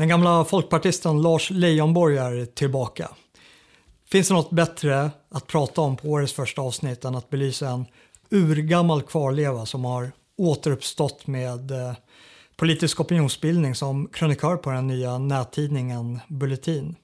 Den 0.00 0.08
gamla 0.08 0.44
folkpartisten 0.44 1.22
Lars 1.22 1.50
Leijonborg 1.50 2.16
är 2.18 2.44
tillbaka. 2.44 3.08
Finns 4.10 4.28
det 4.28 4.34
något 4.34 4.50
bättre 4.50 5.10
att 5.28 5.46
prata 5.46 5.80
om 5.80 5.96
på 5.96 6.08
årets 6.08 6.32
första 6.32 6.62
avsnitt 6.62 7.04
än 7.04 7.14
att 7.14 7.30
belysa 7.30 7.68
en 7.68 7.86
urgammal 8.30 9.02
kvarleva 9.02 9.66
som 9.66 9.84
har 9.84 10.12
återuppstått 10.36 11.26
med 11.26 11.70
eh, 11.70 11.92
politisk 12.56 13.00
opinionsbildning 13.00 13.74
som 13.74 14.06
krönikör 14.06 14.56
på 14.56 14.70
den 14.70 14.86
nya 14.86 15.18
nättidningen 15.18 16.20
Bulletin. 16.28 16.96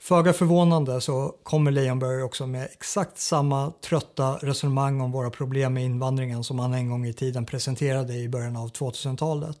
Föga 0.00 0.32
förvånande 0.32 1.00
så 1.00 1.34
kommer 1.42 1.70
Leijonborg 1.70 2.22
också 2.22 2.46
med 2.46 2.64
exakt 2.72 3.18
samma 3.18 3.72
trötta 3.84 4.36
resonemang 4.36 5.00
om 5.00 5.12
våra 5.12 5.30
problem 5.30 5.74
med 5.74 5.84
invandringen 5.84 6.44
som 6.44 6.58
han 6.58 6.74
en 6.74 6.90
gång 6.90 7.06
i 7.06 7.12
tiden 7.12 7.46
presenterade 7.46 8.14
i 8.14 8.28
början 8.28 8.56
av 8.56 8.72
2000-talet. 8.72 9.58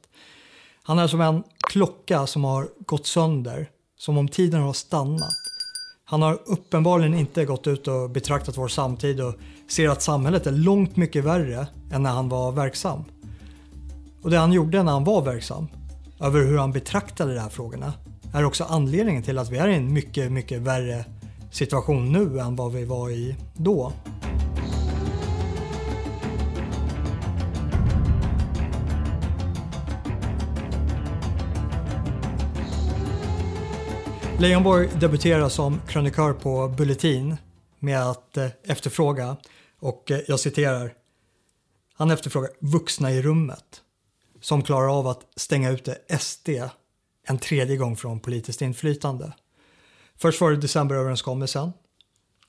Han 0.82 0.98
är 0.98 1.06
som 1.06 1.20
en 1.20 1.42
klocka 1.60 2.26
som 2.26 2.44
har 2.44 2.68
gått 2.86 3.06
sönder, 3.06 3.70
som 3.98 4.18
om 4.18 4.28
tiden 4.28 4.60
har 4.60 4.72
stannat. 4.72 5.34
Han 6.04 6.22
har 6.22 6.38
uppenbarligen 6.46 7.14
inte 7.14 7.44
gått 7.44 7.66
ut 7.66 7.88
och 7.88 8.10
betraktat 8.10 8.56
vår 8.56 8.68
samtid 8.68 9.20
och 9.20 9.34
ser 9.68 9.88
att 9.88 10.02
samhället 10.02 10.46
är 10.46 10.52
långt 10.52 10.96
mycket 10.96 11.24
värre 11.24 11.66
än 11.92 12.02
när 12.02 12.10
han 12.10 12.28
var 12.28 12.52
verksam. 12.52 13.04
Och 14.22 14.30
det 14.30 14.38
han 14.38 14.52
gjorde 14.52 14.82
när 14.82 14.92
han 14.92 15.04
var 15.04 15.22
verksam, 15.22 15.66
över 16.20 16.44
hur 16.44 16.58
han 16.58 16.72
betraktade 16.72 17.34
de 17.34 17.40
här 17.40 17.48
frågorna, 17.48 17.92
är 18.34 18.44
också 18.44 18.64
anledningen 18.64 19.22
till 19.22 19.38
att 19.38 19.50
vi 19.50 19.58
är 19.58 19.68
i 19.68 19.74
en 19.74 19.92
mycket, 19.92 20.32
mycket 20.32 20.60
värre 20.60 21.04
situation 21.50 22.12
nu 22.12 22.40
än 22.40 22.56
vad 22.56 22.72
vi 22.72 22.84
var 22.84 23.10
i 23.10 23.36
då. 23.56 23.92
Leijonborg 34.40 34.88
debuterar 35.00 35.48
som 35.48 35.80
krönikör 35.88 36.32
på 36.32 36.68
Bulletin 36.68 37.36
med 37.78 38.02
att 38.02 38.36
eh, 38.36 38.46
efterfråga, 38.62 39.36
och 39.80 40.10
eh, 40.10 40.20
jag 40.28 40.40
citerar, 40.40 40.92
han 41.94 42.10
efterfrågar 42.10 42.50
vuxna 42.60 43.12
i 43.12 43.22
rummet 43.22 43.82
som 44.40 44.62
klarar 44.62 44.98
av 44.98 45.06
att 45.06 45.20
stänga 45.36 45.70
ute 45.70 45.98
eh, 46.08 46.18
SD 46.18 46.48
en 47.26 47.38
tredje 47.38 47.76
gång 47.76 47.96
från 47.96 48.20
politiskt 48.20 48.62
inflytande. 48.62 49.32
Först 50.16 50.40
var 50.40 50.50
det 50.50 50.56
decemberöverenskommelsen 50.56 51.72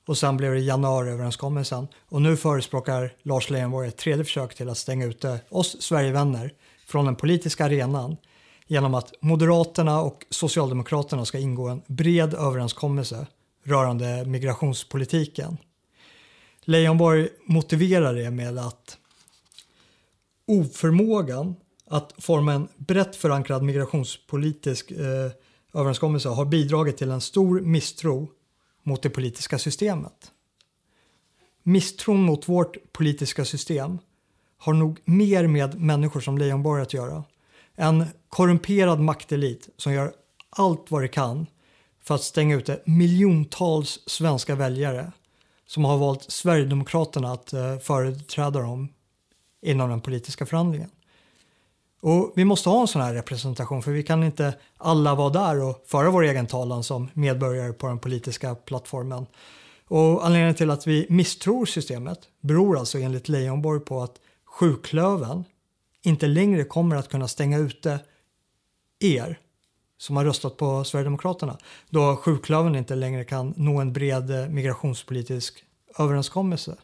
och 0.06 0.18
sen 0.18 0.36
blev 0.36 0.52
det 0.52 0.60
januariöverenskommelsen 0.60 1.88
och 2.08 2.22
nu 2.22 2.36
förespråkar 2.36 3.14
Lars 3.22 3.50
Leijonborg 3.50 3.88
ett 3.88 3.96
tredje 3.96 4.24
försök 4.24 4.54
till 4.54 4.68
att 4.68 4.78
stänga 4.78 5.06
ute 5.06 5.40
oss 5.48 5.82
Sverigevänner 5.82 6.52
från 6.86 7.04
den 7.04 7.16
politiska 7.16 7.64
arenan 7.64 8.16
genom 8.72 8.94
att 8.94 9.14
Moderaterna 9.20 10.00
och 10.00 10.26
Socialdemokraterna 10.30 11.24
ska 11.24 11.38
ingå 11.38 11.68
en 11.68 11.82
bred 11.86 12.34
överenskommelse 12.34 13.26
rörande 13.64 14.24
migrationspolitiken. 14.24 15.56
Leijonborg 16.60 17.28
motiverar 17.46 18.14
det 18.14 18.30
med 18.30 18.58
att 18.58 18.98
oförmågan 20.46 21.54
att 21.86 22.14
forma 22.18 22.52
en 22.52 22.68
brett 22.76 23.16
förankrad 23.16 23.62
migrationspolitisk 23.62 24.90
eh, 24.90 25.30
överenskommelse 25.74 26.28
har 26.28 26.44
bidragit 26.44 26.96
till 26.96 27.10
en 27.10 27.20
stor 27.20 27.60
misstro 27.60 28.28
mot 28.82 29.02
det 29.02 29.10
politiska 29.10 29.58
systemet. 29.58 30.32
Misstron 31.62 32.22
mot 32.22 32.48
vårt 32.48 32.92
politiska 32.92 33.44
system 33.44 33.98
har 34.58 34.72
nog 34.72 35.00
mer 35.04 35.46
med 35.46 35.80
människor 35.80 36.20
som 36.20 36.38
Leijonborg 36.38 36.82
att 36.82 36.94
göra. 36.94 37.24
En 37.76 38.06
korrumperad 38.28 39.00
maktelit 39.00 39.68
som 39.76 39.92
gör 39.92 40.12
allt 40.50 40.90
vad 40.90 41.02
det 41.02 41.08
kan 41.08 41.46
för 42.02 42.14
att 42.14 42.22
stänga 42.22 42.56
ute 42.56 42.80
miljontals 42.84 43.98
svenska 44.06 44.54
väljare 44.54 45.12
som 45.66 45.84
har 45.84 45.98
valt 45.98 46.30
Sverigedemokraterna 46.30 47.32
att 47.32 47.52
eh, 47.52 47.78
företräda 47.78 48.60
dem 48.60 48.88
inom 49.62 49.90
den 49.90 50.00
politiska 50.00 50.46
förhandlingen. 50.46 50.90
Och 52.00 52.32
vi 52.36 52.44
måste 52.44 52.68
ha 52.68 52.80
en 52.80 52.88
sån 52.88 53.02
här 53.02 53.14
representation 53.14 53.82
för 53.82 53.90
vi 53.90 54.02
kan 54.02 54.24
inte 54.24 54.54
alla 54.76 55.14
vara 55.14 55.30
där 55.30 55.62
och 55.62 55.84
föra 55.86 56.10
vår 56.10 56.22
egen 56.22 56.46
talan 56.46 56.84
som 56.84 57.08
medborgare 57.14 57.72
på 57.72 57.86
den 57.86 57.98
politiska 57.98 58.54
plattformen. 58.54 59.26
Och 59.88 60.26
anledningen 60.26 60.54
till 60.54 60.70
att 60.70 60.86
vi 60.86 61.06
misstror 61.08 61.66
systemet 61.66 62.18
beror 62.40 62.78
alltså 62.78 62.98
enligt 62.98 63.28
Leijonborg 63.28 63.80
på 63.80 64.02
att 64.02 64.14
sjuklöven 64.44 65.44
inte 66.02 66.26
längre 66.26 66.64
kommer 66.64 66.96
att 66.96 67.08
kunna 67.08 67.28
stänga 67.28 67.58
ute 67.58 68.00
er 69.00 69.38
som 69.98 70.16
har 70.16 70.24
röstat 70.24 70.56
på 70.56 70.84
Sverigedemokraterna 70.84 71.58
då 71.90 72.16
sjuklöven 72.16 72.74
inte 72.74 72.94
längre 72.94 73.24
kan 73.24 73.54
nå 73.56 73.80
en 73.80 73.92
bred 73.92 74.30
eh, 74.30 74.48
migrationspolitisk 74.48 75.64
överenskommelse. 75.98 76.76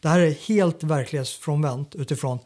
Det 0.00 0.08
här 0.08 0.20
är 0.20 0.30
helt 0.30 0.82
verklighetsfrånvänt 0.82 1.94
utifrån 1.94 2.38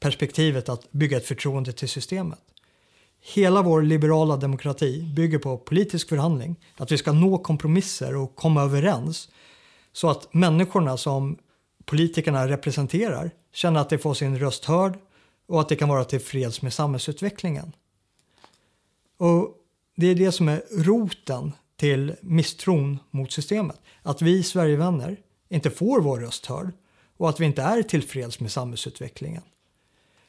perspektivet 0.00 0.68
att 0.68 0.92
bygga 0.92 1.16
ett 1.16 1.26
förtroende 1.26 1.72
till 1.72 1.88
systemet. 1.88 2.38
Hela 3.20 3.62
vår 3.62 3.82
liberala 3.82 4.36
demokrati 4.36 5.02
bygger 5.16 5.38
på 5.38 5.58
politisk 5.58 6.08
förhandling, 6.08 6.56
att 6.76 6.92
vi 6.92 6.98
ska 6.98 7.12
nå 7.12 7.38
kompromisser 7.38 8.16
och 8.16 8.36
komma 8.36 8.62
överens 8.62 9.28
så 9.92 10.10
att 10.10 10.34
människorna 10.34 10.96
som 10.96 11.38
politikerna 11.84 12.48
representerar 12.48 13.30
känner 13.52 13.80
att 13.80 13.90
de 13.90 13.98
får 13.98 14.14
sin 14.14 14.38
röst 14.38 14.64
hörd 14.64 14.98
och 15.46 15.60
att 15.60 15.68
det 15.68 15.76
kan 15.76 15.88
vara 15.88 16.04
tillfreds 16.04 16.62
med 16.62 16.72
samhällsutvecklingen. 16.72 17.72
Och 19.16 19.58
Det 19.96 20.06
är 20.06 20.14
det 20.14 20.32
som 20.32 20.48
är 20.48 20.62
roten 20.70 21.52
till 21.76 22.14
misstron 22.20 22.98
mot 23.10 23.32
systemet. 23.32 23.80
Att 24.02 24.22
vi 24.22 24.42
Sverigevänner 24.42 25.20
inte 25.48 25.70
får 25.70 26.00
vår 26.00 26.20
röst 26.20 26.46
hörd 26.46 26.72
och 27.16 27.28
att 27.28 27.40
vi 27.40 27.44
inte 27.44 27.62
är 27.62 27.82
tillfreds 27.82 28.40
med 28.40 28.52
samhällsutvecklingen. 28.52 29.42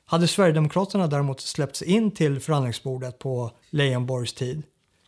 Hade 0.05 0.27
Sverigedemokraterna 0.27 1.07
däremot 1.07 1.41
släppts 1.41 1.81
in 1.81 2.11
till 2.11 2.39
förhandlingsbordet 2.39 3.19
på 3.19 3.51
Leijonborgs 3.69 4.33
tid, 4.33 4.63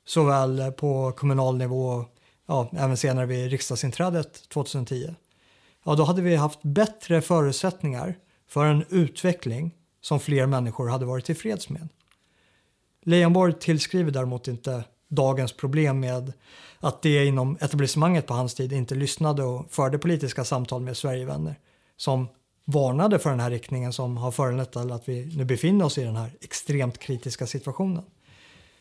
såväl 0.06 0.72
på 0.72 1.12
kommunal 1.12 1.58
nivå 1.58 1.88
och 1.88 2.16
ja, 2.46 2.70
även 2.74 2.98
senare 2.98 3.26
vid 3.26 3.52
riksdagsinträdet 3.52 4.50
2010, 4.50 5.16
ja, 5.84 5.96
då 5.96 6.04
hade 6.04 6.22
vi 6.22 6.36
haft 6.36 6.60
bättre 6.64 7.22
förutsättningar 7.22 8.18
för 8.48 8.66
en 8.66 8.86
utveckling 8.90 9.72
som 10.06 10.20
fler 10.20 10.46
människor 10.46 10.88
hade 10.88 11.06
varit 11.06 11.26
tillfreds 11.26 11.70
med. 11.70 11.88
Leijonborg 13.02 13.54
tillskriver 13.54 14.12
däremot 14.12 14.48
inte 14.48 14.84
dagens 15.08 15.54
problem 15.54 16.00
med 16.00 16.34
att 16.80 17.02
det 17.02 17.26
inom 17.26 17.58
etablissemanget 17.62 18.28
på 18.28 18.34
hans 18.34 18.54
tid 18.54 18.74
inte 18.74 18.96
lyssnade 18.96 19.44
och 19.44 19.66
förde 19.70 19.98
politiska 19.98 20.44
samtal 20.44 20.82
med 20.82 20.98
Sverigevänner 20.98 21.60
som 21.98 22.28
varnade 22.66 23.20
för 23.20 23.30
den 23.30 23.40
här 23.40 23.50
riktningen 23.50 23.94
som 23.94 24.18
har 24.18 24.32
föranlett 24.32 24.76
att 24.76 25.10
vi 25.10 25.38
nu 25.38 25.46
befinner 25.46 25.86
oss 25.86 25.98
i 25.98 26.04
den 26.04 26.16
här 26.16 26.32
extremt 26.42 26.98
kritiska 26.98 27.48
situationen. 27.48 28.04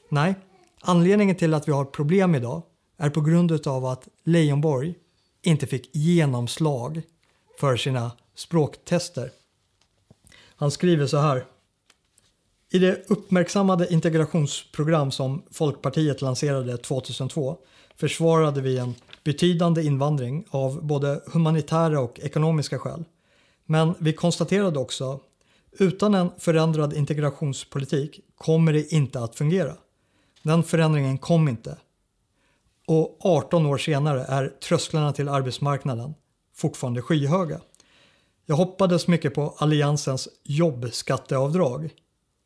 Nej, 0.09 0.34
anledningen 0.81 1.37
till 1.37 1.55
att 1.55 1.69
vi 1.69 1.73
har 1.73 1.84
problem 1.84 2.34
idag 2.34 2.63
är 2.97 3.11
på 3.11 3.21
grund 3.21 3.67
av 3.67 3.84
att 3.84 4.09
Leijonborg 4.25 4.95
inte 5.43 5.67
fick 5.67 5.97
genomslag 5.97 7.03
för 7.61 7.77
sina 7.77 8.11
språktester. 8.34 9.31
Han 10.56 10.70
skriver 10.70 11.06
så 11.06 11.19
här. 11.19 11.44
I 12.72 12.78
det 12.78 13.10
uppmärksammade 13.10 13.92
integrationsprogram 13.92 15.10
som 15.10 15.42
Folkpartiet 15.50 16.22
lanserade 16.22 16.76
2002 16.76 17.56
försvarade 17.97 18.60
vi 18.60 18.78
en 18.78 18.94
betydande 19.25 19.82
invandring 19.82 20.44
av 20.50 20.87
både 20.87 21.20
humanitära 21.26 22.00
och 22.00 22.20
ekonomiska 22.20 22.78
skäl. 22.78 23.04
Men 23.66 23.94
vi 23.98 24.12
konstaterade 24.12 24.78
också 24.78 25.20
utan 25.78 26.15
en 26.15 26.31
förändrad 26.38 26.94
integrationspolitik 26.94 28.21
kommer 28.34 28.72
det 28.72 28.92
inte 28.92 29.21
att 29.21 29.34
fungera. 29.36 29.76
Den 30.42 30.62
förändringen 30.62 31.18
kom 31.18 31.48
inte. 31.48 31.77
Och 32.86 33.16
18 33.21 33.66
år 33.66 33.78
senare 33.78 34.24
är 34.24 34.48
trösklarna 34.48 35.12
till 35.12 35.28
arbetsmarknaden 35.28 36.15
fortfarande 36.57 37.03
skyhöga. 37.03 37.60
Jag 38.47 38.57
hoppades 38.57 39.09
mycket 39.09 39.35
på 39.35 39.55
Alliansens 39.59 40.29
jobbskatteavdrag. 40.43 41.91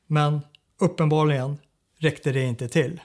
Men 0.07 0.41
uppenbarligen 0.81 1.59
räckte 1.99 2.33
det 2.33 2.43
inte 2.43 2.69
till. 2.69 3.01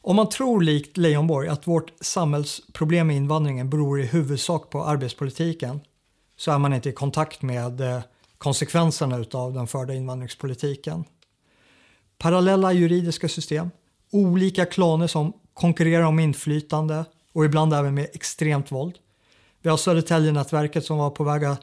Om 0.00 0.16
man 0.16 0.28
tror 0.28 0.60
likt 0.60 0.96
Leijonborg 0.96 1.48
att 1.48 1.66
vårt 1.66 1.92
samhällsproblem 2.00 3.06
med 3.06 3.16
invandringen 3.16 3.70
beror 3.70 4.00
i 4.00 4.06
huvudsak 4.06 4.70
på 4.70 4.84
arbetspolitiken 4.84 5.80
så 6.36 6.52
är 6.52 6.58
man 6.58 6.72
inte 6.72 6.88
i 6.88 6.92
kontakt 6.92 7.42
med 7.42 7.80
eh, 7.80 8.00
konsekvenserna 8.38 9.24
av 9.32 9.52
den 9.52 9.66
förda 9.66 9.94
invandringspolitiken. 9.94 11.04
Parallella 12.18 12.72
juridiska 12.72 13.28
system, 13.28 13.70
olika 14.10 14.66
klaner 14.66 15.06
som 15.06 15.32
konkurrerar 15.54 16.02
om 16.02 16.18
inflytande 16.18 17.04
och 17.32 17.44
ibland 17.44 17.74
även 17.74 17.94
med 17.94 18.08
extremt 18.12 18.72
våld. 18.72 18.98
Vi 19.66 19.70
har 19.70 19.76
Södertäljenätverket 19.76 20.84
som 20.84 20.98
var 20.98 21.10
på 21.10 21.24
väg 21.24 21.44
att 21.44 21.60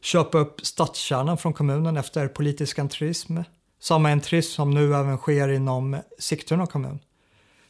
köpa 0.00 0.38
upp 0.38 0.66
stadskärnan 0.66 1.38
från 1.38 1.52
kommunen 1.52 1.96
efter 1.96 2.28
politisk 2.28 2.78
entrism 2.78 3.38
Samma 3.80 4.10
entrism 4.10 4.52
som 4.52 4.70
nu 4.70 4.94
även 4.94 5.16
sker 5.16 5.48
inom 5.48 5.96
Sigtuna 6.18 6.66
kommun. 6.66 6.98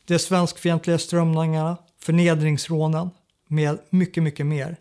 De 0.04 0.18
svenskfientliga 0.18 0.98
strömningarna, 0.98 1.76
förnedringsrånen 2.00 3.10
med 3.48 3.78
mycket, 3.90 4.22
mycket 4.22 4.46
mer. 4.46 4.76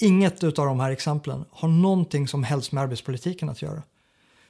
Inget 0.00 0.44
av 0.44 0.52
de 0.52 0.80
här 0.80 0.90
exemplen 0.90 1.44
har 1.50 1.68
någonting 1.68 2.28
som 2.28 2.44
helst 2.44 2.72
med 2.72 2.82
arbetspolitiken 2.82 3.48
att 3.48 3.62
göra. 3.62 3.82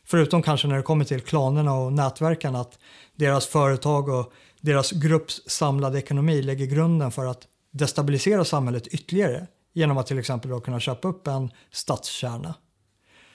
Förutom 0.05 0.43
kanske 0.43 0.69
när 0.69 0.77
det 0.77 0.83
kommer 0.83 1.05
till 1.05 1.21
klanerna 1.21 1.75
och 1.75 1.93
nätverken 1.93 2.57
att 2.57 2.79
deras 3.17 3.47
företag 3.47 4.09
och 4.09 4.33
deras 4.61 4.93
grupps 4.93 5.43
samlade 5.47 5.99
ekonomi 5.99 6.43
lägger 6.43 6.67
grunden 6.67 7.11
för 7.11 7.27
att 7.27 7.47
destabilisera 7.71 8.45
samhället 8.45 8.87
ytterligare 8.87 9.47
genom 9.79 9.99
att 9.99 10.07
till 10.07 10.19
exempel 10.19 10.51
då 10.51 10.61
kunna 10.61 10.81
köpa 10.81 11.09
upp 11.09 11.27
en 11.27 11.51
stadskärna. 11.71 12.55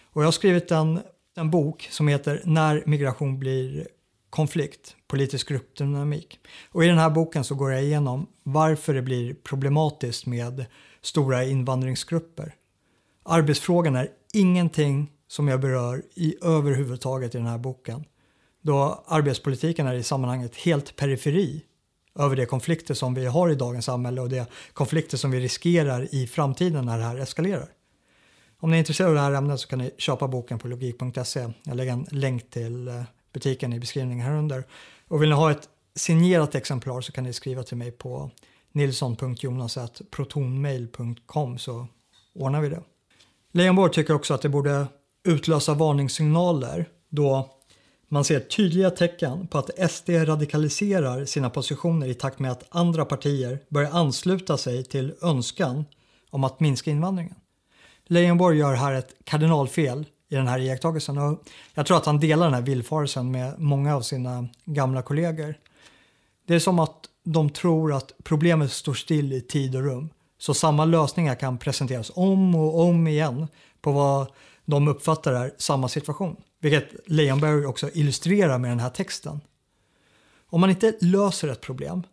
Och 0.06 0.22
jag 0.22 0.28
har 0.28 0.32
skrivit 0.32 0.72
en, 0.72 1.00
en 1.36 1.52
bok 1.52 1.88
som 1.92 2.08
heter 2.08 2.42
När 2.44 2.84
migration 2.86 3.40
blir 3.40 3.88
konflikt, 4.30 4.96
politisk 5.08 5.50
gruppdynamik. 5.50 6.40
Och 6.72 6.84
i 6.84 6.88
den 6.88 6.98
här 6.98 7.10
boken 7.10 7.44
så 7.44 7.56
går 7.56 7.72
jag 7.72 7.84
igenom 7.84 8.28
varför 8.44 8.94
det 8.94 9.02
blir 9.02 9.34
problematiskt 9.34 10.26
med 10.26 10.66
stora 11.02 11.44
invandringsgrupper. 11.44 12.56
Arbetsfrågan 13.24 13.96
är 13.96 14.10
ingenting 14.34 15.12
som 15.28 15.48
jag 15.48 15.62
berör 15.62 16.04
i 16.16 16.36
överhuvudtaget 16.42 17.36
i 17.36 17.38
den 17.38 17.48
här 17.48 17.58
boken. 17.58 18.06
Då 18.62 19.04
arbetspolitiken 19.08 19.88
är 19.88 19.94
i 19.94 20.04
sammanhanget 20.04 20.56
helt 20.56 20.96
periferi 20.96 21.64
över 22.20 22.36
de 22.36 22.46
konflikter 22.46 22.94
som 22.94 23.14
vi 23.14 23.26
har 23.26 23.50
i 23.50 23.56
dagens 23.56 23.86
samhälle 23.86 24.22
och 24.22 24.30
de 24.30 24.46
konflikter 24.74 25.18
som 25.18 25.32
vi 25.32 25.40
riskerar 25.40 26.16
i 26.16 26.28
framtiden 26.28 26.86
när 26.86 26.98
det 26.98 27.04
här 27.04 27.18
eskalerar. 27.18 27.68
Om 28.60 28.72
ni 28.72 28.78
är 28.78 28.80
intresserade 28.80 29.12
av 29.12 29.16
det 29.16 29.22
här 29.22 29.32
ämnet 29.32 29.60
så 29.60 29.68
kan 29.68 29.80
ni 29.80 29.92
köpa 29.98 30.28
boken 30.28 30.60
på 30.60 30.68
logik.se. 30.68 31.50
Jag 31.64 31.78
lägger 31.78 31.94
en 31.94 32.08
länk 32.12 32.50
till 32.50 32.88
eh, 32.88 33.04
butiken 33.34 33.74
i 33.74 33.80
beskrivningen 33.80 34.26
här 34.26 34.36
under. 34.36 34.64
Och 35.08 35.22
vill 35.22 35.30
ni 35.30 35.36
ha 35.36 35.52
ett 35.52 35.70
signerat 35.96 36.56
exemplar 36.56 37.02
så 37.02 37.12
kan 37.12 37.24
ni 37.24 37.34
skriva 37.34 37.64
till 37.64 37.78
mig 37.78 37.92
på 37.92 38.32
nilsson.jonas.protonmail.com 38.72 41.58
så 41.58 41.88
ordnar 42.36 42.62
vi 42.62 42.70
det. 42.70 42.84
Leijonborg 43.52 43.94
tycker 43.94 44.14
också 44.14 44.34
att 44.34 44.42
det 44.42 44.50
borde 44.50 44.88
utlösa 45.28 45.74
varningssignaler 45.74 46.90
då 47.10 47.50
man 48.14 48.24
ser 48.24 48.40
tydliga 48.40 48.90
tecken 48.90 49.48
på 49.48 49.58
att 49.58 49.92
SD 49.92 50.10
radikaliserar 50.10 51.26
sina 51.26 51.50
positioner 51.50 52.08
i 52.08 52.14
takt 52.14 52.40
med 52.40 52.52
att 52.52 52.66
andra 52.70 53.06
partier 53.06 53.60
börjar 53.70 53.92
ansluta 53.92 54.58
sig 54.58 54.84
till 54.84 55.14
önskan 55.22 55.86
om 56.30 56.44
att 56.44 56.60
minska 56.60 56.92
invandringen. 56.92 57.36
Leijonborg 58.06 58.58
gör 58.58 58.74
här 58.74 58.94
ett 58.94 59.16
kardinalfel 59.24 60.06
i 60.30 60.36
den 60.36 60.48
här 60.48 60.60
iakttagelsen 60.60 61.18
och 61.18 61.44
jag 61.74 61.86
tror 61.86 61.98
att 61.98 62.06
han 62.06 62.20
delar 62.20 62.46
den 62.46 62.54
här 62.54 62.62
villfarelsen 62.62 63.32
med 63.32 63.60
många 63.60 63.96
av 63.96 64.02
sina 64.02 64.48
gamla 64.66 65.02
kollegor. 65.02 65.56
Det 66.48 66.56
är 66.56 66.60
som 66.60 66.80
att 66.80 67.06
de 67.24 67.50
tror 67.50 67.94
att 67.94 68.12
problemet 68.24 68.72
står 68.72 68.94
still 68.94 69.34
i 69.34 69.42
tid 69.42 69.76
och 69.76 69.84
rum 69.84 70.10
så 70.38 70.54
samma 70.54 70.86
lösningar 70.86 71.36
kan 71.36 71.58
presenteras 71.58 72.12
om 72.16 72.56
och 72.56 72.80
om 72.80 73.08
igen 73.08 73.48
på 73.82 73.92
vad 73.92 74.28
de 74.66 74.88
uppfattar 74.88 75.34
är 75.34 75.54
samma 75.58 75.88
situation. 75.90 76.36
Vilket 76.64 76.90
Leijonberg 77.06 77.66
också 77.66 77.90
illustrerar 77.94 78.58
med 78.58 78.72
den 78.72 78.80
här 78.80 78.90
texten. 78.90 79.42
Om 80.50 80.62
man 80.62 80.70
inte 80.70 80.96
löser 81.02 81.48
ett 81.48 81.62
problem 81.62 82.04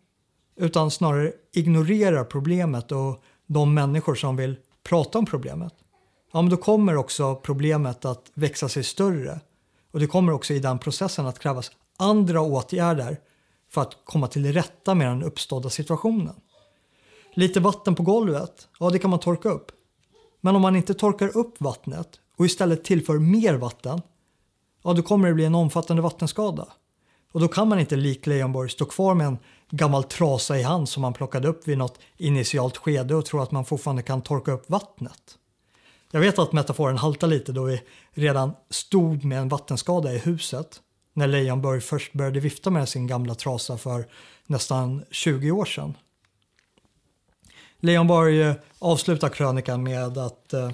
utan 0.55 0.91
snarare 0.91 1.33
ignorerar 1.53 2.23
problemet 2.23 2.91
och 2.91 3.23
de 3.47 3.73
människor 3.73 4.15
som 4.15 4.35
vill 4.35 4.55
prata 4.83 5.19
om 5.19 5.25
problemet 5.25 5.73
ja, 6.33 6.41
men 6.41 6.49
då 6.49 6.57
kommer 6.57 6.95
också 6.95 7.35
problemet 7.35 8.05
att 8.05 8.31
växa 8.33 8.69
sig 8.69 8.83
större. 8.83 9.39
Och 9.91 9.99
det 9.99 10.07
kommer 10.07 10.33
också 10.33 10.53
i 10.53 10.59
den 10.59 10.79
processen 10.79 11.27
att 11.27 11.39
krävas 11.39 11.71
andra 11.97 12.41
åtgärder 12.41 13.17
för 13.69 13.81
att 13.81 13.97
komma 14.03 14.27
till 14.27 14.53
rätta 14.53 14.95
med 14.95 15.07
den 15.07 15.23
uppstådda 15.23 15.69
situationen. 15.69 16.35
Lite 17.33 17.59
vatten 17.59 17.95
på 17.95 18.03
golvet, 18.03 18.67
ja 18.79 18.89
det 18.89 18.99
kan 18.99 19.09
man 19.09 19.19
torka 19.19 19.49
upp. 19.49 19.71
Men 20.41 20.55
om 20.55 20.61
man 20.61 20.75
inte 20.75 20.93
torkar 20.93 21.37
upp 21.37 21.61
vattnet 21.61 22.19
och 22.37 22.45
istället 22.45 22.83
tillför 22.83 23.19
mer 23.19 23.53
vatten, 23.53 24.01
ja 24.83 24.93
då 24.93 25.01
kommer 25.01 25.27
det 25.27 25.33
bli 25.33 25.45
en 25.45 25.55
omfattande 25.55 26.01
vattenskada. 26.01 26.67
Och 27.31 27.39
då 27.39 27.47
kan 27.47 27.67
man 27.67 27.79
inte 27.79 27.95
lik 27.95 28.27
Leijonborg 28.27 28.69
stå 28.69 28.85
kvar 28.85 29.15
med 29.15 29.27
en 29.27 29.37
gammal 29.69 30.03
trasa 30.03 30.59
i 30.59 30.63
hand 30.63 30.89
som 30.89 31.01
man 31.01 31.13
plockade 31.13 31.47
upp 31.47 31.67
vid 31.67 31.77
något 31.77 31.99
initialt 32.17 32.77
skede 32.77 33.15
och 33.15 33.25
tro 33.25 33.39
att 33.39 33.51
man 33.51 33.65
fortfarande 33.65 34.03
kan 34.03 34.21
torka 34.21 34.51
upp 34.51 34.69
vattnet. 34.69 35.37
Jag 36.11 36.21
vet 36.21 36.39
att 36.39 36.53
metaforen 36.53 36.97
haltar 36.97 37.27
lite 37.27 37.51
då 37.51 37.63
vi 37.63 37.81
redan 38.13 38.51
stod 38.69 39.23
med 39.23 39.39
en 39.39 39.49
vattenskada 39.49 40.13
i 40.13 40.17
huset 40.17 40.81
när 41.13 41.27
Leijonborg 41.27 41.81
först 41.81 42.13
började 42.13 42.39
vifta 42.39 42.69
med 42.69 42.89
sin 42.89 43.07
gamla 43.07 43.35
trasa 43.35 43.77
för 43.77 44.05
nästan 44.47 45.03
20 45.11 45.51
år 45.51 45.65
sedan. 45.65 45.93
Leijonborg 47.79 48.41
eh, 48.41 48.55
avslutar 48.79 49.29
krönikan 49.29 49.83
med 49.83 50.17
att 50.17 50.53
eh, 50.53 50.71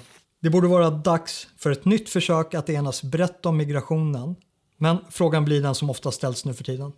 det 0.47 0.51
borde 0.51 0.67
vara 0.67 0.89
dags 0.89 1.47
för 1.57 1.71
ett 1.71 1.85
nytt 1.85 2.09
försök 2.09 2.53
att 2.53 2.69
enas 2.69 3.03
brett 3.03 3.45
om 3.45 3.57
migrationen. 3.57 4.35
Men 4.77 4.97
frågan 5.09 5.45
blir 5.45 5.61
den 5.61 5.75
som 5.75 5.89
ofta 5.89 6.11
ställs 6.11 6.45
nu 6.45 6.53
för 6.53 6.63
tiden. 6.63 6.91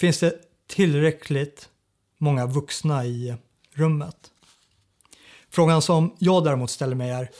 Finns 0.00 0.20
det 0.20 0.34
tillräckligt 0.66 1.68
många 2.18 2.46
vuxna 2.46 3.06
i 3.06 3.34
rummet? 3.74 4.16
Frågan 5.50 5.82
som 5.82 6.16
jag 6.18 6.44
däremot 6.44 6.70
ställer 6.70 6.94
mig 6.94 7.10
är 7.10 7.30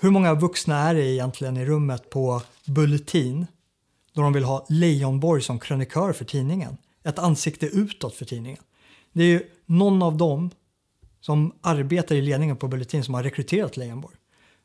hur 0.00 0.10
många 0.10 0.34
vuxna 0.34 0.78
är 0.78 0.94
det 0.94 1.06
egentligen 1.06 1.56
i 1.56 1.64
rummet 1.64 2.10
på 2.10 2.42
Bulletin 2.66 3.46
då 4.12 4.22
de 4.22 4.32
vill 4.32 4.44
ha 4.44 4.66
Leijonborg 4.68 5.42
som 5.42 5.58
krönikör 5.58 6.12
för 6.12 6.24
tidningen? 6.24 6.76
Ett 7.04 7.18
ansikte 7.18 7.66
utåt 7.66 8.14
för 8.14 8.24
tidningen. 8.24 8.62
Det 9.12 9.22
är 9.22 9.28
ju 9.28 9.42
någon 9.66 10.02
av 10.02 10.16
dem 10.16 10.50
som 11.20 11.54
arbetar 11.60 12.14
i 12.14 12.22
ledningen 12.22 12.56
på 12.56 12.68
Bulletin 12.68 13.04
som 13.04 13.14
har 13.14 13.22
rekryterat 13.22 13.76
Leijonborg. 13.76 14.16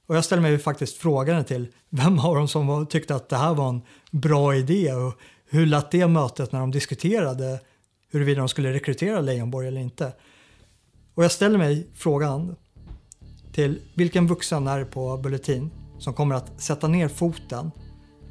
Och 0.07 0.15
jag 0.15 0.25
ställer 0.25 0.41
mig 0.41 0.57
faktiskt 0.57 0.97
frågan 0.97 1.43
till 1.43 1.67
vem 1.89 2.19
av 2.19 2.35
dem 2.35 2.47
som 2.47 2.85
tyckte 2.87 3.15
att 3.15 3.29
det 3.29 3.37
här 3.37 3.53
var 3.53 3.69
en 3.69 3.81
bra 4.11 4.55
idé 4.55 4.93
och 4.93 5.13
hur 5.49 5.65
lät 5.65 5.91
det 5.91 6.07
mötet 6.07 6.51
när 6.51 6.59
de 6.59 6.71
diskuterade 6.71 7.59
huruvida 8.11 8.39
de 8.39 8.49
skulle 8.49 8.73
rekrytera 8.73 9.21
Leijonborg 9.21 9.67
eller 9.67 9.81
inte. 9.81 10.13
Och 11.15 11.23
jag 11.23 11.31
ställer 11.31 11.57
mig 11.57 11.87
frågan 11.95 12.55
till 13.53 13.81
vilken 13.95 14.27
vuxen 14.27 14.67
är 14.67 14.85
på 14.85 15.17
Bulletin 15.17 15.71
som 15.99 16.13
kommer 16.13 16.35
att 16.35 16.61
sätta 16.61 16.87
ner 16.87 17.07
foten 17.07 17.71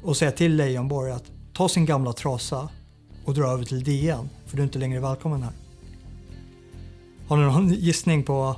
och 0.03 0.17
säga 0.17 0.31
till 0.31 0.55
Leijonborg 0.55 1.11
att 1.11 1.31
ta 1.53 1.69
sin 1.69 1.85
gamla 1.85 2.13
trasa 2.13 2.69
och 3.25 3.33
dra 3.33 3.47
över 3.47 3.63
till 3.63 3.83
DN 3.83 4.29
för 4.45 4.57
du 4.57 4.61
är 4.61 4.65
inte 4.65 4.79
längre 4.79 4.99
välkommen 4.99 5.43
här. 5.43 5.53
Har 7.27 7.37
ni 7.37 7.43
någon 7.43 7.73
gissning 7.73 8.23
på 8.23 8.55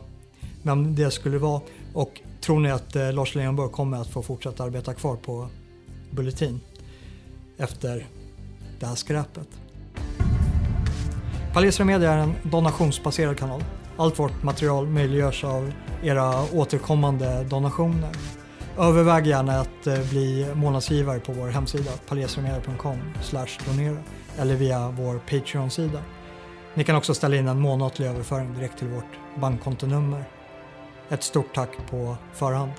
vem 0.64 0.96
det 0.96 1.12
skulle 1.12 1.38
vara? 1.38 1.62
Och 1.94 2.22
tror 2.42 2.60
ni 2.60 2.72
att 2.72 2.96
eh, 2.96 3.14
Lars 3.14 3.36
Leijonborg 3.36 3.72
kommer 3.72 3.98
att 3.98 4.10
få 4.10 4.22
fortsätta 4.22 4.64
arbeta 4.64 4.94
kvar 4.94 5.16
på 5.16 5.48
Bulletin 6.12 6.60
efter 7.58 8.08
det 8.80 8.86
här 8.86 8.96
skräpet? 8.96 9.48
Palestra 11.54 11.86
Media 11.86 12.14
är 12.14 12.18
en 12.18 12.34
donationsbaserad 12.44 13.38
kanal. 13.38 13.64
Allt 13.98 14.20
vårt 14.20 14.44
material 14.44 14.88
möjliggörs 14.88 15.44
av 15.44 15.72
era 16.04 16.44
återkommande 16.54 17.44
donationer. 17.44 18.10
Överväg 18.78 19.28
gärna 19.28 19.60
att 19.60 19.88
eh, 19.88 20.10
bli 20.10 20.48
månadsgivare 20.56 21.20
på 21.20 21.32
vår 21.32 21.48
hemsida 21.48 21.92
palesramedia.com 22.08 22.98
donera 23.66 23.98
eller 24.38 24.56
via 24.56 24.90
vår 24.90 25.20
Patreon-sida. 25.20 26.02
Ni 26.74 26.84
kan 26.84 26.96
också 26.96 27.14
ställa 27.14 27.36
in 27.36 27.48
en 27.48 27.60
månatlig 27.60 28.08
överföring 28.08 28.54
direkt 28.54 28.80
till 28.80 28.88
vårt 28.88 29.40
bankkontonummer. 29.42 30.39
Ett 31.10 31.24
stort 31.24 31.56
tack 31.56 31.70
på 31.90 32.18
förhand. 32.34 32.72